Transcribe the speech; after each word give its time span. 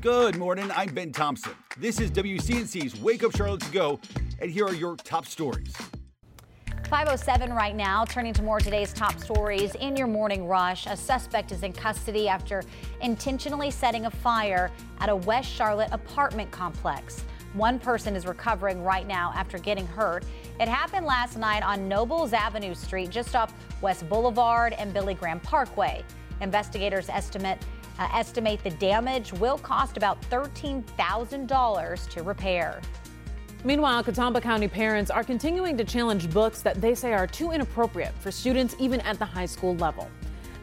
Good 0.00 0.38
morning. 0.38 0.70
I'm 0.74 0.94
Ben 0.94 1.12
Thompson. 1.12 1.52
This 1.76 2.00
is 2.00 2.10
WCNC's 2.10 2.98
Wake 3.02 3.22
Up 3.22 3.36
Charlotte 3.36 3.60
to 3.60 3.70
Go, 3.70 4.00
and 4.38 4.50
here 4.50 4.64
are 4.64 4.72
your 4.72 4.96
top 4.96 5.26
stories. 5.26 5.76
507 6.88 7.52
right 7.52 7.76
now, 7.76 8.06
turning 8.06 8.32
to 8.32 8.42
more 8.42 8.60
today's 8.60 8.94
top 8.94 9.18
stories 9.20 9.74
in 9.74 9.98
your 9.98 10.06
morning 10.06 10.46
rush. 10.46 10.86
A 10.86 10.96
suspect 10.96 11.52
is 11.52 11.62
in 11.64 11.74
custody 11.74 12.28
after 12.28 12.62
intentionally 13.02 13.70
setting 13.70 14.06
a 14.06 14.10
fire 14.10 14.70
at 15.00 15.10
a 15.10 15.16
West 15.16 15.50
Charlotte 15.50 15.90
apartment 15.92 16.50
complex. 16.50 17.22
One 17.52 17.78
person 17.78 18.16
is 18.16 18.24
recovering 18.24 18.82
right 18.82 19.06
now 19.06 19.34
after 19.36 19.58
getting 19.58 19.86
hurt. 19.86 20.24
It 20.58 20.66
happened 20.68 21.04
last 21.04 21.36
night 21.36 21.62
on 21.62 21.88
Nobles 21.88 22.32
Avenue 22.32 22.74
Street, 22.74 23.10
just 23.10 23.36
off 23.36 23.52
West 23.82 24.08
Boulevard 24.08 24.72
and 24.72 24.94
Billy 24.94 25.12
Graham 25.12 25.40
Parkway. 25.40 26.02
Investigators 26.40 27.08
estimate 27.08 27.58
uh, 27.98 28.08
estimate 28.14 28.62
the 28.64 28.70
damage 28.70 29.32
will 29.34 29.58
cost 29.58 29.96
about 29.96 30.20
$13,000 30.30 32.08
to 32.08 32.22
repair. 32.22 32.80
Meanwhile, 33.62 34.04
Catawba 34.04 34.40
County 34.40 34.68
parents 34.68 35.10
are 35.10 35.22
continuing 35.22 35.76
to 35.76 35.84
challenge 35.84 36.30
books 36.30 36.62
that 36.62 36.80
they 36.80 36.94
say 36.94 37.12
are 37.12 37.26
too 37.26 37.50
inappropriate 37.50 38.14
for 38.20 38.30
students 38.30 38.74
even 38.78 39.00
at 39.00 39.18
the 39.18 39.24
high 39.26 39.44
school 39.44 39.76
level. 39.76 40.08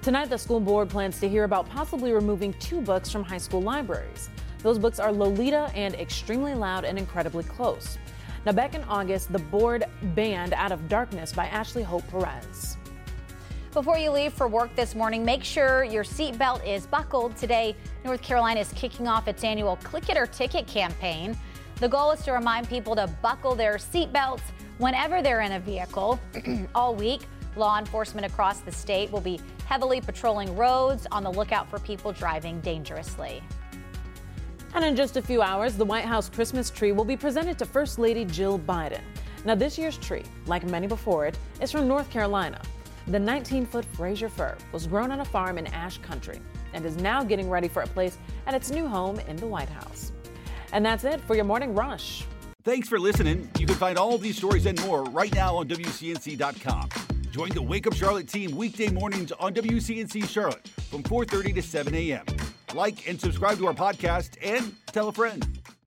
Tonight, 0.02 0.30
the 0.30 0.38
school 0.38 0.60
board 0.60 0.90
plans 0.90 1.20
to 1.20 1.30
hear 1.30 1.44
about 1.44 1.70
possibly 1.70 2.12
removing 2.12 2.54
two 2.54 2.82
books 2.82 3.12
from 3.12 3.24
high 3.24 3.38
school 3.38 3.62
libraries. 3.62 4.30
Those 4.64 4.80
books 4.80 5.00
are 5.00 5.12
Lolita 5.12 5.72
and 5.76 5.94
Extremely 5.94 6.56
Loud 6.56 6.86
and 6.86 6.98
Incredibly 6.98 7.44
Close. 7.44 8.00
Now, 8.46 8.54
back 8.54 8.74
in 8.74 8.84
August, 8.86 9.32
the 9.32 9.40
board 9.40 9.84
banned 10.16 10.54
Out 10.54 10.72
of 10.72 10.88
Darkness 10.90 11.34
by 11.34 11.48
Ashley 11.48 11.84
Hope 11.84 12.08
Perez. 12.08 12.78
Before 13.78 14.00
you 14.00 14.10
leave 14.10 14.34
for 14.34 14.48
work 14.48 14.76
this 14.76 14.96
morning, 14.96 15.24
make 15.24 15.44
sure 15.44 15.84
your 15.84 16.04
seatbelt 16.04 16.66
is 16.66 16.88
buckled. 16.88 17.38
Today, 17.38 17.76
North 18.04 18.24
Carolina 18.24 18.60
is 18.60 18.74
kicking 18.74 19.08
off 19.08 19.28
its 19.28 19.44
annual 19.44 19.76
Click 19.84 20.10
It 20.10 20.18
or 20.18 20.26
Ticket 20.26 20.66
campaign. 20.66 21.38
The 21.76 21.88
goal 21.88 22.10
is 22.10 22.24
to 22.24 22.32
remind 22.32 22.68
people 22.68 22.96
to 22.96 23.06
buckle 23.22 23.54
their 23.54 23.76
seatbelts 23.76 24.42
whenever 24.80 25.22
they're 25.22 25.42
in 25.42 25.52
a 25.52 25.60
vehicle. 25.60 26.20
All 26.74 26.96
week, 26.96 27.22
law 27.56 27.78
enforcement 27.78 28.26
across 28.26 28.62
the 28.62 28.72
state 28.72 29.12
will 29.12 29.22
be 29.22 29.40
heavily 29.68 30.02
patrolling 30.02 30.56
roads 30.56 31.06
on 31.12 31.24
the 31.24 31.32
lookout 31.32 31.70
for 31.70 31.78
people 31.78 32.12
driving 32.12 32.60
dangerously. 32.62 33.44
And 34.74 34.84
in 34.84 34.96
just 34.96 35.18
a 35.18 35.22
few 35.22 35.44
hours, 35.44 35.78
the 35.78 35.86
White 35.86 36.06
House 36.06 36.32
Christmas 36.32 36.72
tree 36.72 36.94
will 36.94 37.06
be 37.06 37.16
presented 37.16 37.60
to 37.60 37.66
First 37.68 38.00
Lady 38.00 38.26
Jill 38.26 38.58
Biden. 38.58 39.02
Now, 39.46 39.54
this 39.54 39.78
year's 39.78 40.00
tree, 40.00 40.24
like 40.48 40.66
many 40.66 40.88
before 40.88 41.28
it, 41.28 41.38
is 41.62 41.72
from 41.72 41.88
North 41.88 42.10
Carolina. 42.10 42.60
The 43.08 43.20
19 43.20 43.66
foot 43.66 43.86
Fraser 43.86 44.28
fir 44.28 44.58
was 44.74 44.86
grown 44.86 45.12
on 45.12 45.22
a 45.22 45.26
farm 45.26 45.58
in 45.58 45.66
Ashe 45.68 45.98
County 46.00 46.42
and 46.74 46.86
is 46.86 46.98
now 46.98 47.24
getting 47.24 47.50
ready 47.50 47.70
for 47.70 47.82
a 47.82 47.88
place 47.88 48.18
at 48.46 48.54
its 48.54 48.70
new 48.70 48.86
home 48.86 49.18
in 49.22 49.38
the 49.38 49.48
White 49.48 49.70
House. 49.70 50.12
And 50.74 50.86
that's 50.86 51.06
it 51.06 51.22
for 51.22 51.34
your 51.34 51.46
morning 51.46 51.74
rush. 51.74 52.26
Thanks 52.64 52.90
for 52.90 53.00
listening. 53.00 53.50
You 53.58 53.66
can 53.66 53.76
find 53.76 53.98
all 53.98 54.18
these 54.18 54.36
stories 54.36 54.66
and 54.66 54.80
more 54.86 55.06
right 55.06 55.34
now 55.34 55.56
on 55.56 55.70
WCNC.com. 55.70 56.90
Join 57.32 57.50
the 57.52 57.62
Wake 57.62 57.88
Up 57.88 57.94
Charlotte 57.94 58.28
team 58.28 58.54
weekday 58.58 58.90
mornings 58.90 59.32
on 59.32 59.54
WCNC 59.54 60.28
Charlotte 60.28 60.68
from 60.90 61.02
4:30 61.04 61.56
to 61.56 61.62
7 61.62 61.96
a.m. 61.96 62.26
Like 62.74 63.08
and 63.08 63.20
subscribe 63.22 63.58
to 63.60 63.68
our 63.68 63.74
podcast 63.74 64.32
and 64.44 64.76
tell 64.88 65.08
a 65.08 65.14
friend. 65.14 65.57